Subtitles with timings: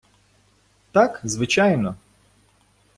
[0.91, 1.95] Так, звичайно.